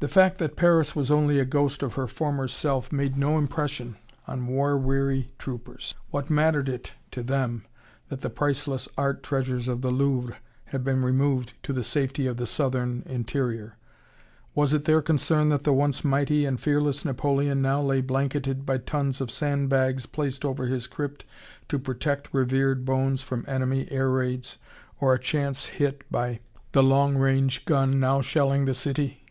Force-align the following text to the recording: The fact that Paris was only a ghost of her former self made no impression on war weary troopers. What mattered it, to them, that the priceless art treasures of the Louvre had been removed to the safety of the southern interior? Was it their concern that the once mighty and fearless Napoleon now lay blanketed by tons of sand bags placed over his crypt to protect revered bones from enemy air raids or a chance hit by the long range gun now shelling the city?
The 0.00 0.06
fact 0.06 0.38
that 0.38 0.54
Paris 0.54 0.94
was 0.94 1.10
only 1.10 1.40
a 1.40 1.44
ghost 1.44 1.82
of 1.82 1.94
her 1.94 2.06
former 2.06 2.46
self 2.46 2.92
made 2.92 3.16
no 3.18 3.36
impression 3.36 3.96
on 4.28 4.46
war 4.46 4.76
weary 4.78 5.32
troopers. 5.40 5.96
What 6.10 6.30
mattered 6.30 6.68
it, 6.68 6.92
to 7.10 7.20
them, 7.24 7.66
that 8.08 8.20
the 8.20 8.30
priceless 8.30 8.88
art 8.96 9.24
treasures 9.24 9.66
of 9.66 9.80
the 9.80 9.90
Louvre 9.90 10.36
had 10.66 10.84
been 10.84 11.02
removed 11.02 11.54
to 11.64 11.72
the 11.72 11.82
safety 11.82 12.28
of 12.28 12.36
the 12.36 12.46
southern 12.46 13.02
interior? 13.06 13.76
Was 14.54 14.72
it 14.72 14.84
their 14.84 15.02
concern 15.02 15.48
that 15.48 15.64
the 15.64 15.72
once 15.72 16.04
mighty 16.04 16.44
and 16.44 16.60
fearless 16.60 17.04
Napoleon 17.04 17.60
now 17.60 17.82
lay 17.82 18.00
blanketed 18.00 18.64
by 18.64 18.78
tons 18.78 19.20
of 19.20 19.32
sand 19.32 19.68
bags 19.68 20.06
placed 20.06 20.44
over 20.44 20.66
his 20.66 20.86
crypt 20.86 21.24
to 21.68 21.76
protect 21.76 22.28
revered 22.32 22.84
bones 22.84 23.20
from 23.20 23.44
enemy 23.48 23.90
air 23.90 24.10
raids 24.10 24.58
or 25.00 25.12
a 25.12 25.18
chance 25.18 25.66
hit 25.66 26.04
by 26.08 26.38
the 26.70 26.84
long 26.84 27.16
range 27.18 27.64
gun 27.64 27.98
now 27.98 28.20
shelling 28.20 28.64
the 28.64 28.74
city? 28.74 29.24